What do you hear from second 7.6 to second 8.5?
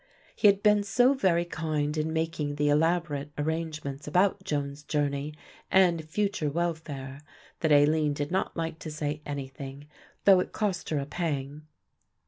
Aline did